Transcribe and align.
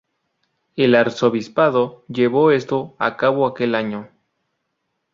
El 0.75 0.95
arzobispado 0.95 2.05
llevó 2.07 2.49
esto 2.49 2.95
a 2.97 3.17
cabo 3.17 3.45
aquel 3.45 3.75
año. 3.75 4.09